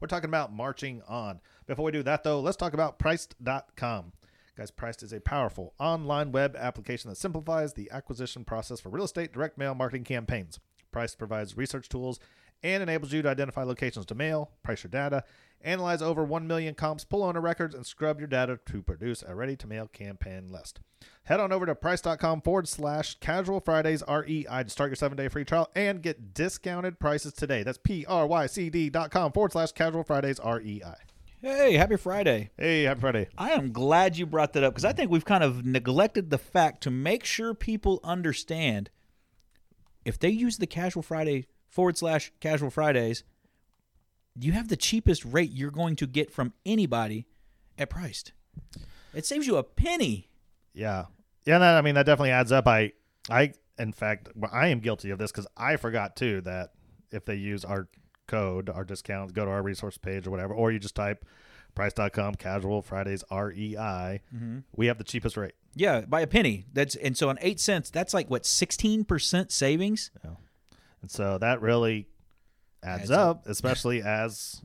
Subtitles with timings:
[0.00, 1.40] we're talking about marching on.
[1.66, 4.12] Before we do that, though, let's talk about Prycd.com.
[4.56, 9.04] Guys, Prycd is a powerful online web application that simplifies the acquisition process for real
[9.04, 10.58] estate direct mail marketing campaigns.
[10.92, 12.18] Prycd provides research tools
[12.62, 15.24] and enables you to identify locations to mail, price your data,
[15.60, 19.34] analyze over 1 million comps, pull owner records, and scrub your data to produce a
[19.34, 20.80] ready to mail campaign list.
[21.24, 25.28] Head on over to prycd.com forward slash casual Fridays REI to start your seven day
[25.28, 27.62] free trial and get discounted prices today.
[27.62, 30.82] That's P R Y C D dot com forward slash casual Fridays REI.
[31.42, 32.50] Hey, happy Friday.
[32.56, 33.28] Hey, happy Friday.
[33.36, 36.38] I am glad you brought that up because I think we've kind of neglected the
[36.38, 38.90] fact to make sure people understand
[40.04, 43.24] if they use the casual Friday forward slash casual Fridays,
[44.38, 47.26] you have the cheapest rate you're going to get from anybody
[47.78, 48.32] at Prycd.
[49.14, 50.28] It saves you a penny.
[50.74, 51.06] Yeah.
[51.46, 52.66] Yeah, that, I mean, that definitely adds up.
[52.66, 52.92] I,
[53.30, 56.72] I, in fact, I am guilty of this because I forgot too that
[57.10, 57.88] if they use our
[58.26, 61.24] code, our discount, go to our resource page or whatever, or you just type
[61.76, 63.76] prycd.com casual Fridays REI,
[64.34, 64.58] Mm-hmm.
[64.74, 65.52] we have the cheapest rate.
[65.74, 66.64] Yeah, by a penny.
[66.72, 70.10] That's and so on eight cents, that's like what, sixteen percent savings?
[71.06, 72.08] And so that really
[72.82, 74.60] adds, Adds up, especially as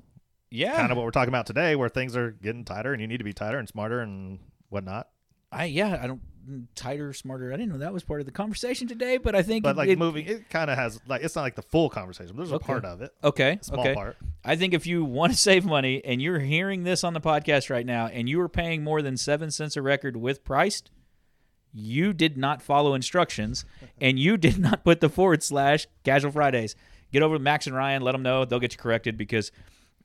[0.49, 0.75] Yeah.
[0.75, 3.19] kind of what we're talking about today, where things are getting tighter and you need
[3.19, 4.39] to be tighter and smarter and
[4.69, 5.07] whatnot.
[5.51, 7.53] I yeah, I don't mm, tighter, smarter.
[7.53, 9.89] I didn't know that was part of the conversation today, but I think But like
[9.89, 12.35] it- moving, it kind of has like it's not like the full conversation.
[12.35, 12.63] But there's Okay.
[12.63, 13.59] a part of it, Okay.
[13.61, 13.93] a small okay.
[13.93, 14.17] part.
[14.43, 17.69] I think if you want to save money and you're hearing this on the podcast
[17.69, 20.85] right now and you are paying more than seven cents a record with Prycd,
[21.73, 23.65] you did not follow instructions
[23.99, 26.75] and you did not put the forward slash casual Fridays.
[27.11, 28.45] Get over to Max and Ryan, let them know.
[28.45, 29.51] They'll get you corrected because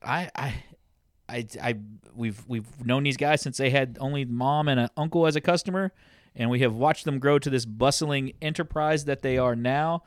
[0.03, 0.63] I, I,
[1.29, 1.75] I, I
[2.15, 5.41] we've we've known these guys since they had only mom and an uncle as a
[5.41, 5.93] customer,
[6.35, 10.03] and we have watched them grow to this bustling enterprise that they are now.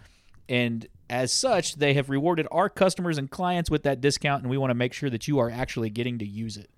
[0.49, 4.59] And as such, they have rewarded our customers and clients with that discount, and we
[4.59, 6.71] want to make sure that you are actually getting to use it.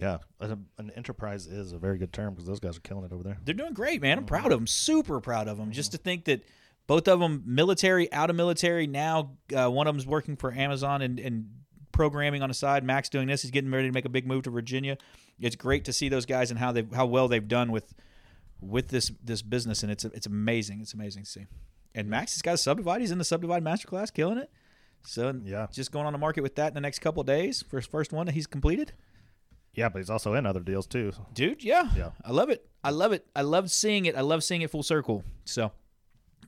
[0.00, 3.12] Yeah, an, an enterprise is a very good term because those guys are killing it
[3.12, 3.38] over there.
[3.44, 4.18] They're doing great, man.
[4.18, 4.66] I'm proud of them.
[4.66, 5.72] Super proud of them.
[5.72, 6.42] Just to think that
[6.86, 11.02] both of them, military, out of military, now uh, one of them's working for Amazon
[11.02, 11.48] and, and
[11.92, 12.82] programming on the side.
[12.82, 13.42] Max doing this.
[13.42, 14.96] He's getting ready to make a big move to Virginia.
[15.38, 17.94] It's great to see those guys and how they how well they've done with
[18.60, 20.80] with this this business, and it's it's amazing.
[20.80, 21.46] It's amazing to see.
[21.94, 23.00] And Max has got a subdivide.
[23.00, 24.50] He's in the subdivide masterclass, killing it.
[25.02, 25.66] So Yeah.
[25.72, 27.86] just going on the market with that in the next couple of days for his
[27.86, 28.92] first one that he's completed.
[29.74, 31.12] Yeah, but he's also in other deals too.
[31.32, 31.88] dude yeah.
[31.96, 32.10] Yeah.
[32.24, 32.66] i love it.
[32.82, 33.26] I love it.
[33.36, 34.16] I love seeing it.
[34.16, 35.24] I love seeing it full circle.
[35.44, 35.72] So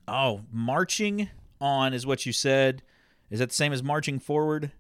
[0.09, 1.29] oh marching
[1.61, 2.83] on is what you said.
[3.31, 4.73] Is that the same as marching forward?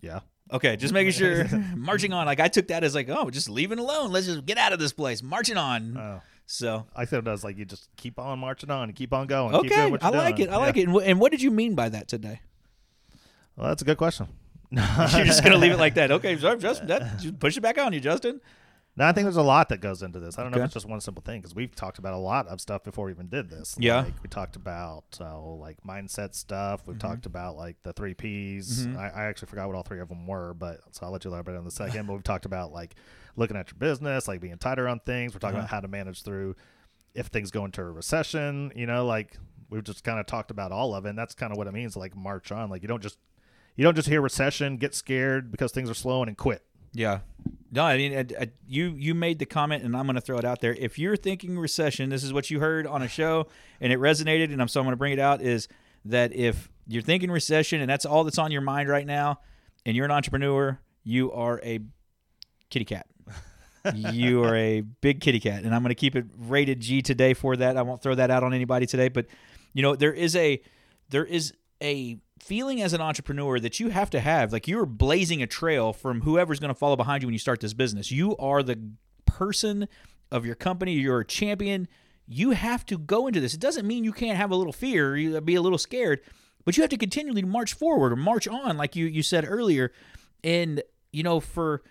[0.00, 0.20] Yeah,
[0.52, 1.46] okay just making sure.
[1.76, 2.26] Marching on.
[2.26, 4.12] Like i took that as like oh just leave it alone.
[4.12, 5.22] Let's just get out of this place.
[5.22, 5.96] Marching on.
[5.96, 6.22] Oh.
[6.46, 6.86] so.
[6.94, 8.90] I thought it was like you just keep on marching on.
[8.90, 9.54] And keep on going.
[9.54, 10.48] okay i like doing.
[10.48, 10.52] it.
[10.52, 10.88] I like it.
[10.88, 12.40] And what did you mean by that today?
[13.56, 14.28] Well, that's a good question.
[15.16, 18.00] you're just gonna leave it like that okay that just push it back on you
[18.00, 18.40] justin
[18.96, 20.36] No, I think there's a lot that goes into this.
[20.38, 20.64] I don't know Okay.
[20.64, 23.06] if it's just one simple thing because we've talked about a lot of stuff before
[23.06, 23.76] we even did this.
[23.78, 24.02] Yeah.
[24.02, 26.80] like, we talked about uh, like mindset stuff.
[26.82, 26.90] Mm-hmm.
[26.90, 28.86] We've talked about like the three Ps.
[28.98, 31.30] I, I actually forgot what all three of them were, but so I'll let you
[31.30, 32.06] elaborate on the second.
[32.08, 32.96] but we've talked about like
[33.36, 35.32] looking at your business, like being tighter on things.
[35.34, 35.66] We're talking Uh-huh.
[35.66, 36.56] about how to manage through
[37.14, 38.72] if things go into a recession.
[38.74, 39.38] You know, like
[39.70, 41.10] we've just kind of talked about all of it.
[41.10, 42.68] And that's kind of what it means, like march on.
[42.70, 43.18] Like you don't just
[43.80, 46.62] you don't just hear recession, get scared because things are slowing, and quit.
[46.92, 47.20] Yeah.
[47.72, 50.36] No, I mean, I, I, you you made the comment, and I'm going to throw
[50.36, 50.74] it out there.
[50.74, 53.46] If you're thinking recession, this is what you heard on a show,
[53.80, 55.66] and it resonated, and I'm so I'm going to bring it out is
[56.04, 59.40] that if you're thinking recession, and that's all that's on your mind right now,
[59.86, 61.80] and you're an entrepreneur, you are a
[62.68, 63.06] kitty cat.
[63.94, 67.32] you are a big kitty cat, and I'm going to keep it rated G today
[67.32, 67.78] for that.
[67.78, 69.24] I won't throw that out on anybody today, but
[69.72, 70.60] you know there is a
[71.08, 75.42] there is a feeling as an entrepreneur that you have to have like you're blazing
[75.42, 78.10] a trail from whoever's going to follow behind you when you start this business.
[78.10, 78.80] You are the
[79.26, 79.88] person
[80.30, 81.88] of your company you're a champion.
[82.26, 83.54] You have to go into this.
[83.54, 86.20] It doesn't mean you can't have a little fear you uh, be a little scared
[86.64, 89.92] but you have to continually march forward or march on like you you said earlier.
[90.42, 91.82] And you know for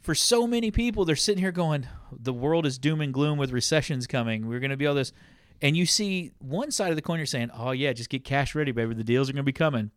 [0.00, 3.52] for so many people they're sitting here going the world is doom and gloom with
[3.52, 4.46] recessions coming.
[4.46, 5.12] We're going to be all this
[5.64, 8.54] and you see one side of the coin you're saying oh yeah just get cash
[8.54, 9.90] ready baby the deals are going to be coming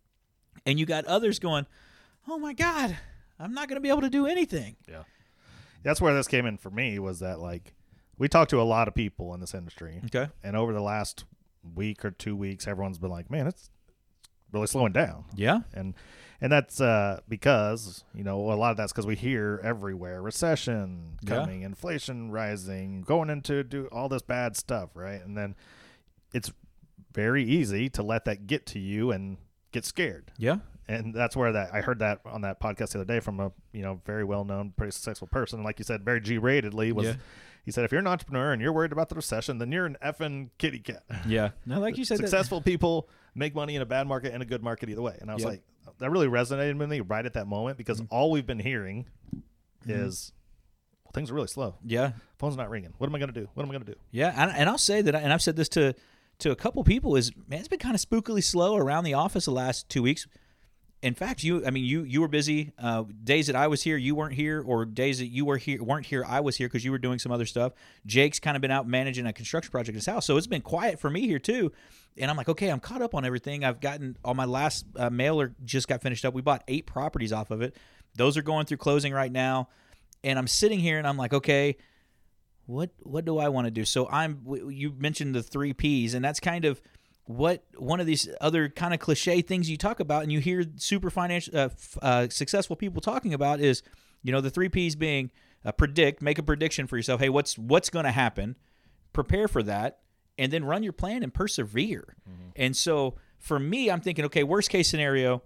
[0.66, 1.64] and you got others going
[2.26, 2.96] oh my god
[3.38, 4.76] I'm not going to be able to do anything.
[4.88, 5.04] Yeah.
[5.82, 7.74] That's where this came in for me was that like
[8.18, 10.00] we talked to a lot of people in this industry.
[10.06, 10.30] Okay.
[10.42, 11.24] And over the last
[11.74, 13.70] week or two weeks, everyone's been like, Man, it's
[14.52, 15.24] really slowing down.
[15.34, 15.60] Yeah.
[15.74, 15.94] And
[16.40, 21.18] and that's uh, because you know a lot of that's because we hear everywhere recession
[21.22, 21.36] Yeah.
[21.40, 25.20] coming, inflation rising, going into do all this bad stuff, right?
[25.24, 25.56] And then
[26.32, 26.52] it's
[27.12, 29.38] very easy to let that get to you and
[29.72, 30.30] get scared.
[30.38, 30.58] Yeah.
[30.86, 33.52] And that's where that I heard that on that podcast the other day from a
[33.72, 37.06] you know very well known, pretty successful person, like you said, very G ratedly was.
[37.08, 37.14] Yeah.
[37.68, 39.98] He said, if you're an entrepreneur and you're worried about the recession, then you're an
[40.02, 41.02] effing kitty cat.
[41.26, 41.50] Yeah.
[41.66, 44.46] No, like you said, that- Successful people make money in a bad market and a
[44.46, 45.18] good market either way.
[45.20, 45.50] And I was Yep.
[45.52, 45.62] like,
[45.98, 48.14] that really resonated with me right at that moment because Mm-hmm.
[48.14, 49.04] all we've been hearing
[49.86, 50.32] is,
[51.04, 51.76] well, things are really slow.
[51.84, 52.12] yeah.
[52.38, 52.94] Phone's not ringing.
[52.96, 53.48] What am I going to do?
[53.52, 53.98] What am I going to do?
[54.12, 55.94] Yeah, and, and I'll say that, and I've said this to
[56.38, 59.44] to a couple people is man, it's been kind of spookily slow around the office
[59.46, 60.26] the last two weeks.
[61.00, 62.72] In fact, you, I mean, you you were busy.
[62.76, 65.82] Uh, days that I was here, you weren't here, or days that you were here
[65.82, 67.72] weren't here, I was here because you were doing some other stuff.
[68.04, 70.60] Jake's kind of been out managing a construction project in his house, so it's been
[70.60, 71.70] quiet for me here too.
[72.16, 73.64] And I'm like, okay, I'm caught up on everything.
[73.64, 76.34] I've gotten all my last uh, mailer just got finished up.
[76.34, 77.76] We bought eight properties off of it.
[78.16, 79.68] Those are going through closing right now,
[80.24, 81.76] and I'm sitting here and I'm like, okay,
[82.66, 83.84] what what do I want to do?
[83.84, 86.82] So I'm you mentioned the three P's, and that's kind of
[87.28, 90.64] what one of these other kind of cliche things you talk about, and you hear
[90.76, 91.68] super financial uh,
[92.00, 93.82] uh, successful people talking about is
[94.22, 95.30] you know the three P's being
[95.62, 97.20] uh, predict, make a prediction for yourself.
[97.20, 98.56] Hey, what's what's going to happen?
[99.12, 99.98] Prepare for that,
[100.38, 102.16] and then run your plan and persevere.
[102.56, 105.42] And so for me, I'm thinking, okay, worst case scenario,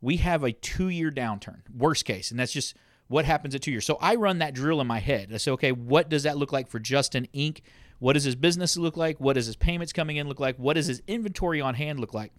[0.00, 2.74] we have a two year downturn, worst case, and that's just
[3.06, 3.86] what happens at two years.
[3.86, 5.30] So I run that drill in my head.
[5.32, 7.60] I say, okay, what does that look like for Justin Inc?
[8.00, 9.20] What does his business look like?
[9.20, 10.56] What does his payments coming in look like?
[10.56, 12.32] What does his inventory on hand look like?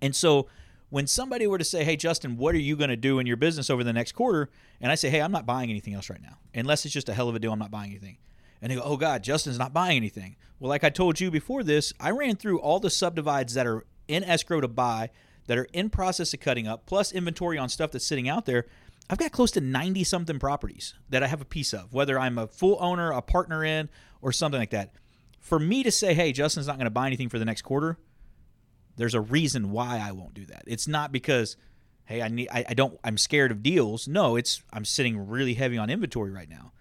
[0.00, 0.46] And so
[0.90, 3.36] when somebody were to say, hey, Justin, what are you going to do in your
[3.36, 4.50] business over the next quarter?
[4.80, 6.38] And I say, hey, I'm not buying anything else right now.
[6.54, 8.18] Unless it's just a hell of a deal, I'm not buying anything.
[8.62, 10.36] And they go, oh, God, Justin's not buying anything.
[10.60, 13.84] Well, like I told you before this, I ran through all the subdivides that are
[14.08, 15.10] in escrow to buy,
[15.46, 18.66] that are in process of cutting up, plus inventory on stuff that's sitting out there.
[19.08, 22.38] I've got close to 90 something properties that I have a piece of, whether I'm
[22.38, 23.88] a full owner, a partner in,
[24.20, 24.92] or something like that.
[25.38, 27.98] For me to say, hey, Justin's not going to buy anything for the next quarter,
[28.96, 30.64] there's a reason why I won't do that.
[30.66, 31.56] It's not because,
[32.06, 34.08] hey, I need, I, I don't, I'm scared of deals.
[34.08, 36.72] No, it's I'm sitting really heavy on inventory right now,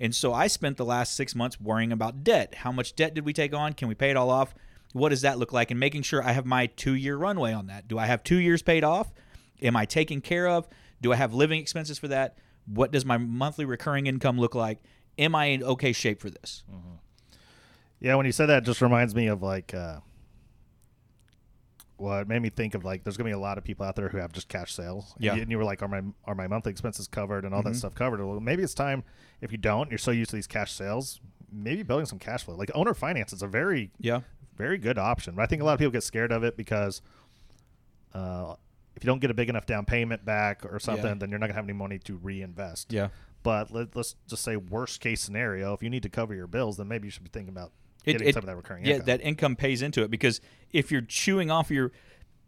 [0.00, 2.54] and so I spent the last six months worrying about debt.
[2.56, 3.74] How much debt did we take on?
[3.74, 4.54] Can we pay it all off?
[4.94, 5.70] What does that look like?
[5.72, 7.88] And making sure I have my two year runway on that.
[7.88, 9.12] Do I have two years paid off?
[9.60, 10.68] Am I taken care of?
[11.02, 12.38] Do I have living expenses for that?
[12.66, 14.78] What does my monthly recurring income look like?
[15.18, 16.62] Am I in okay shape for this?
[17.98, 19.98] Yeah, when you said that, it just reminds me of like, uh,
[21.98, 23.96] well, it made me think of like, there's gonna be a lot of people out
[23.96, 25.12] there who have just cash sales.
[25.16, 25.34] And Yeah.
[25.36, 27.70] you, and you were like, are my are my monthly expenses covered and all Mm-hmm.
[27.72, 28.24] that stuff covered?
[28.24, 29.04] Well, maybe it's time
[29.40, 31.20] if you don't, you're so used to these cash sales,
[31.52, 32.54] maybe building some cash flow.
[32.56, 34.20] Like owner finance is a very Yeah.
[34.56, 35.34] Very good option.
[35.34, 37.02] But I think a lot of people get scared of it because
[38.14, 38.54] uh,
[38.96, 41.14] if you don't get a big enough down payment back or something, Yeah.
[41.14, 42.92] then you're not gonna have any money to reinvest.
[42.92, 43.08] Yeah.
[43.42, 46.76] But let, let's just say worst case scenario, if you need to cover your bills,
[46.76, 47.72] then maybe you should be thinking about
[48.04, 49.06] It- getting it- some of that recurring yeah, income.
[49.06, 50.40] that income pays into it because
[50.72, 51.92] if you're chewing off your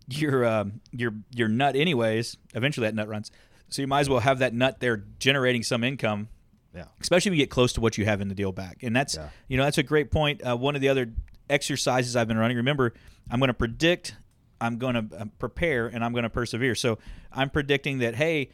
[0.09, 3.33] your um, your your nut anyways, eventually that nut runs.
[3.69, 6.29] So you might as well have that nut there generating some income,
[6.73, 6.85] yeah.
[7.01, 8.85] especially when you get close to what you have in the deal back.
[8.85, 9.31] And that's Yeah.
[9.49, 10.41] you know that's a great point.
[10.47, 11.11] Uh, one of the other
[11.49, 12.57] exercises I've been running.
[12.57, 12.93] Remember,
[13.31, 14.17] I'm going to predict,
[14.61, 16.75] I'm going to uh, prepare, and I'm going to persevere.
[16.75, 16.99] So
[17.33, 18.51] I'm predicting that hey,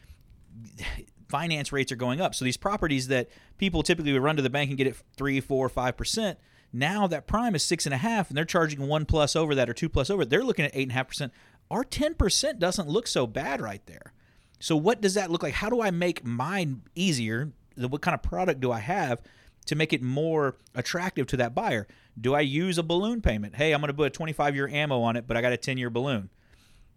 [1.29, 2.35] finance rates are going up.
[2.35, 5.41] So these properties that people typically would run to the bank and get it three,
[5.41, 6.39] four, five percent.
[6.73, 9.69] Now that prime is six and a half, and they're charging one plus over that
[9.69, 10.25] or two plus over.
[10.25, 11.33] They're looking at eight and a half percent.
[11.71, 14.13] Our ten percent doesn't look so bad right there.
[14.59, 15.55] So what does that look like?
[15.55, 17.53] How do I make mine easier?
[17.77, 19.21] What kind of product do I have
[19.67, 21.89] to make it more attractive to that buyer?
[22.21, 23.57] Do I use a balloon payment?
[23.57, 25.57] Hey, I'm going to put a 25 year ammo on it, but I got a
[25.57, 26.31] 10 year balloon.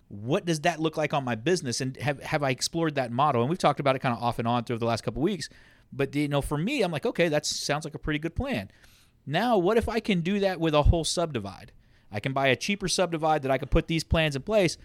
[0.07, 1.81] What does that look like on my business?
[1.81, 3.41] And have have I explored that model?
[3.41, 5.49] And we've talked about it kind of off and on through the last couple weeks
[5.95, 8.69] but you know for me I'm like okay that sounds like a pretty good plan.
[9.25, 11.71] Now what if I can do that with a whole subdivide?
[12.11, 14.77] I can buy a cheaper subdivide that I can put these plans in place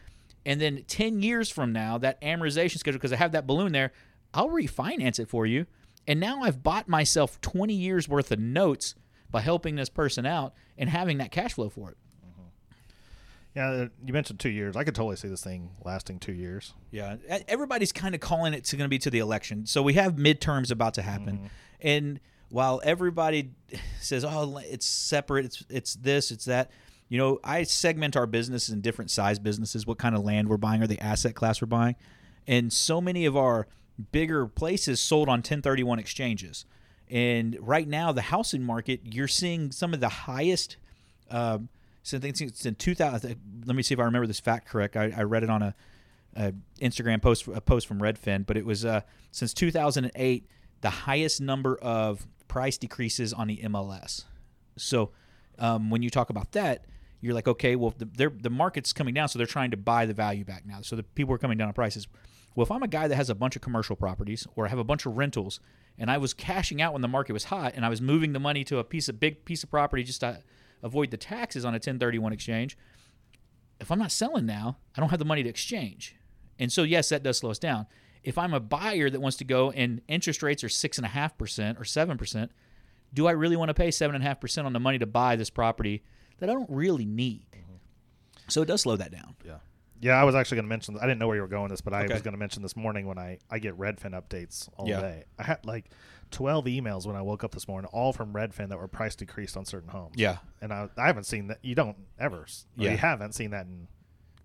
[0.47, 3.93] and then 10 years from now that amortization schedule because I have that balloon there
[4.33, 5.67] I'll refinance it for you.
[6.07, 8.95] And now I've bought myself 20 years worth of notes
[9.31, 11.97] by helping this person out and having that cash flow for it
[13.55, 14.77] Yeah, uh, you mentioned two years.
[14.77, 16.73] I could totally see this thing lasting two years.
[16.91, 17.17] Yeah,
[17.49, 19.67] everybody's kind of calling it's going to be to the election.
[19.67, 23.51] So we have midterms about to happen, and while everybody
[24.01, 26.71] says, "Oh, it's separate, it's it's this, it's that,"
[27.09, 29.87] you know, I segment our businesses in different size businesses.
[29.87, 31.97] What kind of land we're buying, or the asset class we're buying,
[32.47, 33.67] and so many of our
[34.13, 36.65] bigger places sold on 1031 exchanges.
[37.11, 40.77] And right now, the housing market, you're seeing some of the highest.
[41.31, 41.59] Uh,
[42.03, 43.37] it's in 2000.
[43.67, 44.97] Let me see if I remember this fact correct.
[44.97, 45.75] I, I read it on a,
[46.37, 49.03] a, Instagram post, a post from Redfin, but it was uh,
[49.33, 50.47] since 2008
[50.81, 54.25] the highest number of price decreases on the MLS.
[54.77, 55.11] So
[55.59, 56.87] um, when you talk about that,
[57.21, 60.15] you're like, okay, well, the, the market's coming down, so they're trying to buy the
[60.15, 60.81] value back now.
[60.81, 62.09] So the people are coming down on prices.
[62.55, 64.79] Well, if I'm a guy that has a bunch of commercial properties or I have
[64.79, 65.61] a bunch of rentals,
[65.99, 68.41] and I was cashing out when the market was hot, and I was moving the
[68.41, 70.43] money to a piece of big piece of property just to
[70.83, 72.77] avoid the taxes on a 1031 exchange.
[73.79, 76.17] If I'm not selling now, I don't have the money to exchange,
[76.59, 77.87] and so yes, that does slow us down.
[78.23, 81.11] If I'm a buyer that wants to go and interest rates are six and a
[81.11, 82.51] half percent or seven percent,
[83.13, 85.07] do I really want to pay seven and a half percent on the money to
[85.07, 86.03] buy this property
[86.39, 87.47] that I don't really need?
[87.53, 87.75] Mm-hmm.
[88.49, 89.35] So it does slow that down.
[89.45, 89.57] Yeah.
[90.01, 90.97] Yeah, I was actually going to mention.
[90.99, 92.15] I didn't know where you were going this, but I okay.
[92.15, 95.01] was going to mention this morning when I I get Redfin updates all yeah.
[95.01, 95.25] day.
[95.39, 95.91] I had like
[96.31, 99.57] twelve emails when I woke up this morning, all from Redfin that were price decreased
[99.57, 100.15] on certain homes.
[100.17, 101.59] Yeah, and I I haven't seen that.
[101.63, 102.47] You don't ever.
[102.77, 103.89] Yeah, you haven't seen that in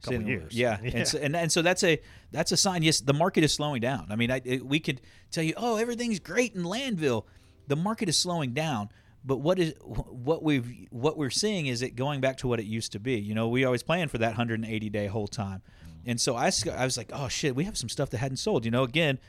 [0.01, 0.53] a couple years.
[0.53, 0.91] Yeah, yeah.
[0.93, 2.83] And, so, and, and so that's a that's a sign.
[2.83, 4.07] Yes, the market is slowing down.
[4.09, 7.23] I mean, I, it, we could tell you, oh, everything's great in Landville.
[7.67, 8.89] The market is slowing down
[9.25, 12.65] but what is what we've what we're seeing is it going back to what it
[12.65, 13.19] used to be.
[13.19, 15.61] You know, we always plan for that 180 day whole time,
[16.05, 18.65] and so I I was like, oh shit, we have some stuff that hadn't sold.
[18.65, 19.19] You know, again,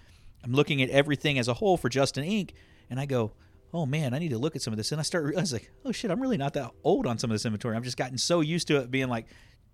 [0.44, 2.50] I'm looking at everything as a whole for Justin Inc.
[2.90, 3.32] and I go,
[3.72, 5.72] oh man, I need to look at some of this, and I start realizing, like,
[5.84, 7.76] oh shit, I'm really not that old on some of this inventory.
[7.76, 9.26] I've just gotten so used to it being like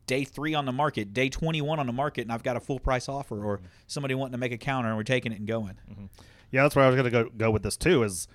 [0.07, 2.79] day three on the market, day 21 on the market, and I've got a full
[2.79, 5.79] price offer, or somebody wanting to make a counter, and we're taking it and going.
[5.91, 6.07] Mm-hmm.
[6.51, 8.03] Yeah, that's where I was going to go go with this too.
[8.03, 8.29] Is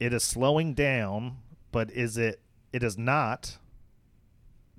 [0.00, 1.38] it is slowing down,
[1.72, 2.40] but is it?
[2.72, 3.58] It is not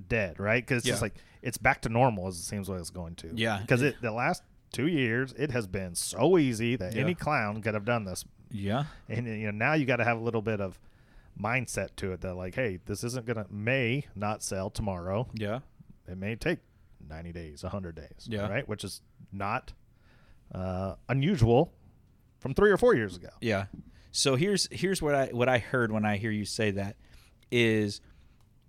[0.07, 0.65] dead, right?
[0.65, 0.93] Because it's yeah.
[0.93, 3.31] just like it's back to normal as it seems like it's going to.
[3.33, 3.59] Yeah.
[3.59, 7.01] Because it the last two years it has been so easy that yeah.
[7.01, 8.25] any clown could have done this.
[8.51, 8.85] Yeah.
[9.09, 10.79] And you know now you got to have a little bit of
[11.39, 15.27] mindset to it that like, hey, this isn't gonna may not sell tomorrow.
[15.33, 15.59] Yeah.
[16.07, 16.59] It may take
[17.09, 18.27] ninety days, hundred days.
[18.27, 18.47] Yeah.
[18.47, 19.73] Right, which is not
[20.53, 21.73] uh, unusual
[22.39, 23.29] from three or four years ago.
[23.41, 23.65] Yeah.
[24.17, 26.95] So here's here's what I what I heard when I hear you say that
[27.51, 28.01] is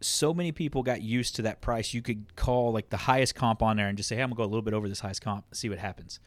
[0.03, 1.95] so many people got used to that price.
[1.95, 4.37] You could call like the highest comp on there and just say, "Hey, I'm gonna
[4.37, 6.21] go a little bit over this highest comp, see what happens."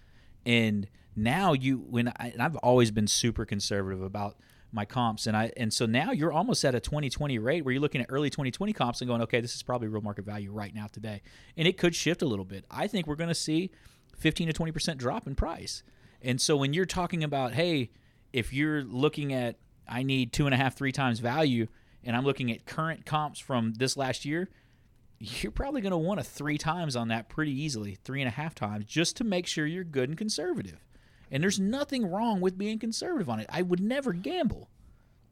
[0.43, 4.37] And now you, when I, and I've always been super conservative about
[4.71, 7.81] my comps, and I, and so now you're almost at a 2020 rate where you're
[7.81, 10.73] looking at early 2020 comps and going, "Okay, this is probably real market value right
[10.73, 11.21] now today,"
[11.55, 12.65] and it could shift a little bit.
[12.71, 13.69] I think we're to see
[14.17, 15.83] 15 to 20 percent drop in price.
[16.23, 17.91] And so when you're talking about, hey,
[18.33, 19.57] if you're looking at
[19.87, 21.67] I need two and a half, three times value
[22.03, 24.49] and I'm looking at current comps from this last year,
[25.19, 28.31] you're probably going to want a three times on that pretty easily, three and a
[28.31, 30.83] half times, just to make sure you're good and conservative.
[31.29, 33.45] And there's nothing wrong with being conservative on it.
[33.49, 34.69] I would never gamble.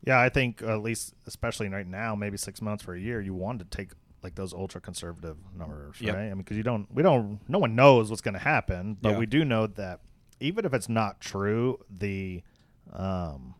[0.05, 3.19] Yeah, I think uh, at least, especially right now, maybe six months for a year,
[3.19, 3.91] you want to take
[4.21, 6.15] like those ultra conservative numbers, yep.
[6.15, 6.25] right?
[6.25, 9.11] I mean, because you don't, we don't, no one knows what's going to happen, but
[9.11, 9.17] yeah.
[9.17, 10.01] we do know that
[10.39, 12.43] even if it's not true, the
[12.93, 13.55] um,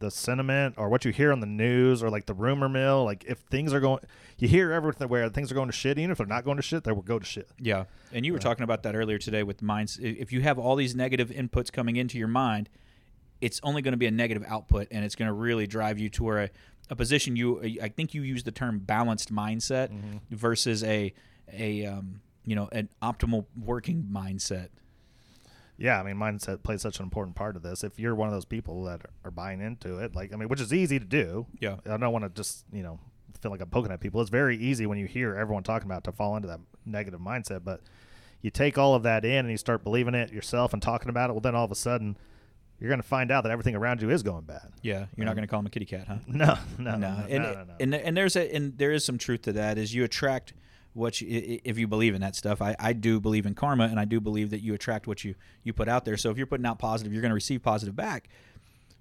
[0.00, 3.24] the sentiment or what you hear on the news or like the rumor mill, like
[3.26, 4.00] if things are going,
[4.38, 5.98] you hear everything where things are going to shit.
[5.98, 7.48] Even if they're not going to shit, they will go to shit.
[7.58, 9.98] Yeah, and you were talking about that earlier today with minds.
[10.00, 12.68] If you have all these negative inputs coming into your mind,
[13.40, 16.08] it's only going to be a negative output, and it's going to really drive you
[16.10, 16.50] to where a,
[16.90, 17.78] a position you.
[17.82, 20.16] I think you use the term balanced mindset mm-hmm.
[20.30, 21.14] versus a
[21.52, 24.68] a um, you know an optimal working mindset
[25.76, 27.82] yeah, I mean, mindset plays such an important part of this.
[27.82, 30.60] If you're one of those people that are buying into it, like, I mean, which
[30.60, 31.46] is easy to do.
[31.58, 31.76] Yeah.
[31.86, 33.00] I don't want to just, you know,
[33.40, 34.20] feel like I'm poking at people.
[34.20, 37.64] It's very easy when you hear everyone talking about to fall into that negative mindset.
[37.64, 37.80] But
[38.40, 41.30] you take all of that in and you start believing it yourself and talking about
[41.30, 41.32] it.
[41.32, 42.16] Well, then all of a sudden,
[42.78, 44.72] you're going to find out that everything around you is going bad.
[44.82, 46.18] Yeah, you're um, not going to call him a kitty cat, huh?
[46.26, 47.74] No, no, no, no, and, no, no, no.
[47.80, 49.78] And and there's a and there is some truth to that.
[49.78, 50.54] Is you attract
[50.94, 52.62] what you, if you believe in that stuff.
[52.62, 55.34] I, I do believe in karma, and I do believe that you attract what you
[55.62, 56.16] you put out there.
[56.16, 58.28] So if you're putting out positive, you're going to receive positive back.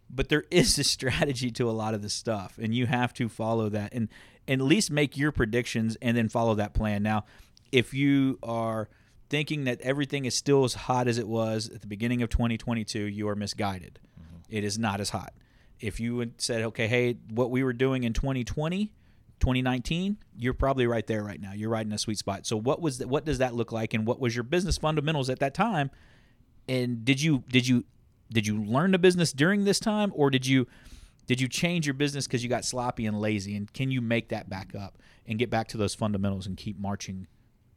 [0.09, 3.29] But there is a strategy to a lot of this stuff, and you have to
[3.29, 4.09] follow that and,
[4.47, 7.03] and at least make your predictions and then follow that plan.
[7.03, 7.25] Now,
[7.71, 8.89] if you are
[9.29, 13.00] thinking that everything is still as hot as it was at the beginning of 2022,
[13.00, 14.00] you are misguided.
[14.19, 14.38] Mm-hmm.
[14.50, 15.33] It is not as hot.
[15.79, 18.91] If you said, okay, hey, what we were doing in 2020
[19.43, 21.51] 2019, you're probably right there right now.
[21.51, 22.47] You're right in a sweet spot.
[22.47, 25.29] So what was that, what does that look like and what was your business fundamentals
[25.29, 25.91] at that time?
[26.69, 27.83] And did you did you
[28.31, 30.65] did you learn the business during this time or did you
[31.27, 34.29] did you change your business because you got sloppy and lazy and can you make
[34.29, 34.97] that back up
[35.27, 37.27] and get back to those fundamentals and keep marching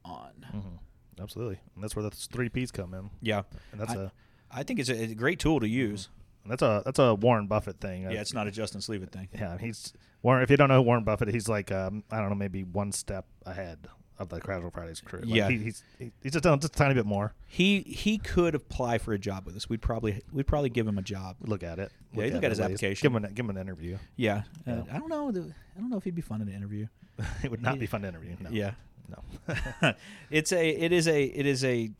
[0.04, 0.46] on?
[0.54, 1.20] Mm-hmm.
[1.20, 1.58] Absolutely.
[1.74, 3.10] And that's where the three P's come in.
[3.20, 3.42] Yeah.
[3.72, 4.10] And that's I, a
[4.52, 6.10] I think it's a, a great tool to use.
[6.10, 6.15] And
[6.48, 8.02] that's a that's a Warren Buffett thing.
[8.02, 9.28] Yeah, it's not a Justin Sleva thing.
[9.34, 9.58] yeah.
[9.58, 10.42] He's Warren.
[10.42, 13.26] If you don't know Warren Buffett, he's like um, I don't know, maybe one step
[13.44, 13.88] ahead
[14.18, 15.20] of the Casual Fridays crew.
[15.20, 15.48] Like, Yeah.
[15.50, 17.34] he, he's he, he's just just a tiny bit more.
[17.46, 19.68] He he could apply for a job with us.
[19.68, 21.36] We'd probably we'd probably give him a job.
[21.42, 21.92] Look at it.
[22.14, 22.64] Yeah, you look at his least.
[22.70, 23.02] application.
[23.12, 23.98] Give him an, give him an interview.
[24.16, 24.82] Yeah, uh, Yeah.
[24.90, 25.30] I don't know.
[25.30, 26.86] the- I don't know if he'd be fun in an interview.
[27.42, 28.36] it would not be fun to interview.
[28.40, 28.48] No.
[28.50, 28.70] Yeah,
[29.08, 29.92] No.
[30.30, 31.90] it's a it is a it is a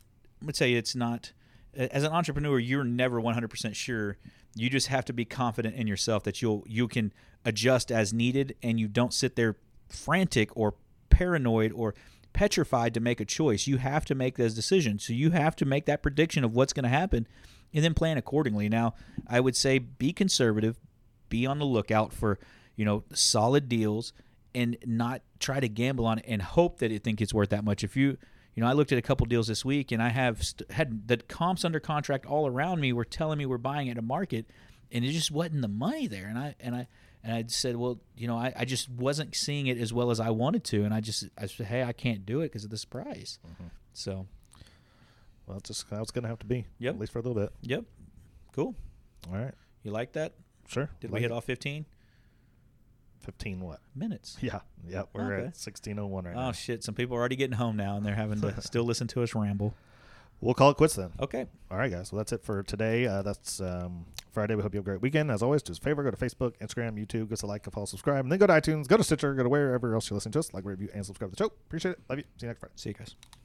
[0.43, 1.33] would say it's not
[1.77, 4.17] as an entrepreneur you're never 100% sure.
[4.55, 7.13] You just have to be confident in yourself that you'll you can
[7.45, 9.57] adjust as needed and you don't sit there
[9.89, 10.75] frantic or
[11.11, 11.95] paranoid or
[12.33, 13.67] petrified to make a choice.
[13.67, 15.05] You have to make those decisions.
[15.07, 17.27] So you have to make that prediction of what's going to happen
[17.73, 18.69] and then plan accordingly.
[18.69, 18.95] Now
[19.29, 20.79] i would say be conservative
[21.29, 22.39] be on the lookout for
[22.77, 24.13] you know solid deals
[24.55, 27.63] and not try to gamble on it and hope that you think it's worth that
[27.63, 27.85] much.
[27.85, 28.17] If you,
[28.57, 31.07] you know, I looked at a couple deals this week and I have st- had
[31.07, 34.47] the comps under contract all around me were telling me we're buying at a market,
[34.91, 36.27] and it just wasn't the money there.
[36.27, 36.89] And I and I
[37.23, 40.19] and I said, well, you know, I, I just wasn't seeing it as well as
[40.21, 42.71] I wanted to, and I just I said, hey, I can't do it because of
[42.71, 43.39] this price.
[43.47, 43.67] Mm-hmm.
[43.93, 44.27] So,
[45.47, 46.65] Well, it's just how it's gonna have to be.
[46.79, 46.95] Yep.
[46.95, 47.53] At least for a little bit.
[47.63, 47.85] yep,
[48.53, 48.75] cool.
[49.31, 49.55] All right.
[49.83, 50.33] You like that?
[50.69, 50.89] Sure.
[51.01, 51.85] Did Like we hit all fifteen
[53.27, 53.61] fifteen?
[53.61, 53.81] What?
[53.95, 54.39] minutes?
[54.43, 54.61] Yeah.
[54.89, 55.03] Yeah.
[55.13, 55.47] We're Okay.
[55.49, 56.49] at sixteen oh one right Oh now.
[56.49, 56.83] Oh, shit!
[56.83, 59.35] Some people are already getting home now, and they're having to still listen to us
[59.35, 59.75] ramble.
[60.41, 61.13] We'll call it quits then.
[61.19, 61.47] Okay.
[61.71, 62.13] All right, guys.
[62.13, 63.07] Well, that's it for today.
[63.07, 64.55] Uh, that's um, Friday.
[64.55, 65.31] We hope you have a great weekend.
[65.31, 66.03] As always, do us a favor.
[66.03, 67.21] Go to Facebook, Instagram, YouTube.
[67.29, 68.23] Give us a like, a follow, subscribe.
[68.25, 70.39] And then go to iTunes, go to Stitcher, go to wherever else you listen to
[70.39, 70.53] us.
[70.53, 71.47] Like, review, and subscribe to the show.
[71.67, 72.01] Appreciate it.
[72.11, 72.25] Love you.
[72.37, 72.73] See you next Friday.
[72.77, 73.37] See you guys.